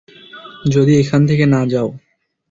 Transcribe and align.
যদি 0.65 0.93
এখান 1.01 1.21
থেকে 1.29 1.45
না 1.53 1.61
যাও? 1.71 1.87